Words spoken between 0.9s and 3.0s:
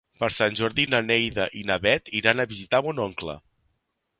na Neida i na Bet iran a visitar